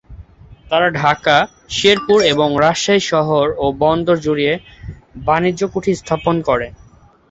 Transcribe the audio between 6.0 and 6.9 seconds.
স্থাপন করে।